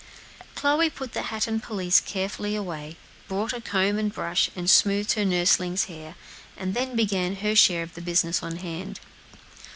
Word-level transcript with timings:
Chloe 0.55 0.89
put 0.89 1.13
the 1.13 1.21
hat 1.29 1.45
and 1.45 1.61
pelisse 1.61 1.99
carefully 1.99 2.55
away, 2.55 2.97
brought 3.27 3.53
a 3.53 3.61
comb 3.61 3.99
and 3.99 4.11
brush, 4.11 4.49
and 4.55 4.67
smoothed 4.67 5.11
her 5.11 5.23
nursling's 5.25 5.83
hair, 5.83 6.15
and 6.57 6.73
then 6.73 6.95
began 6.95 7.35
her 7.35 7.55
share 7.55 7.83
of 7.83 7.93
the 7.93 8.01
business 8.01 8.41
on 8.41 8.55
hand. 8.57 8.99